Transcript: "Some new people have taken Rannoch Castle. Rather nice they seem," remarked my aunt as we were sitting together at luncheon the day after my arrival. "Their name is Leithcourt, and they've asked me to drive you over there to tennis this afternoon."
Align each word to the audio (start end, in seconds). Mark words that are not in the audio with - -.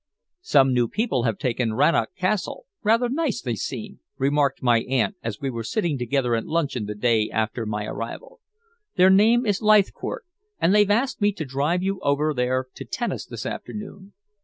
"Some 0.41 0.73
new 0.73 0.87
people 0.87 1.25
have 1.25 1.37
taken 1.37 1.75
Rannoch 1.75 2.15
Castle. 2.15 2.65
Rather 2.81 3.07
nice 3.07 3.39
they 3.39 3.53
seem," 3.53 3.99
remarked 4.17 4.63
my 4.63 4.79
aunt 4.85 5.15
as 5.21 5.39
we 5.39 5.51
were 5.51 5.63
sitting 5.63 5.99
together 5.99 6.33
at 6.33 6.47
luncheon 6.47 6.87
the 6.87 6.95
day 6.95 7.29
after 7.29 7.67
my 7.67 7.85
arrival. 7.85 8.39
"Their 8.95 9.11
name 9.11 9.45
is 9.45 9.61
Leithcourt, 9.61 10.25
and 10.59 10.73
they've 10.73 10.89
asked 10.89 11.21
me 11.21 11.31
to 11.33 11.45
drive 11.45 11.83
you 11.83 11.99
over 11.99 12.33
there 12.33 12.65
to 12.73 12.83
tennis 12.83 13.27
this 13.27 13.45
afternoon." 13.45 14.13